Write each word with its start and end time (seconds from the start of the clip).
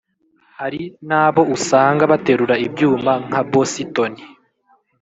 Hari 0.59 0.81
nabo 1.09 1.41
usanga 1.55 2.03
baterura 2.11 2.55
ibyuma 2.65 3.11
nka 3.27 3.41
bositoni 3.51 4.21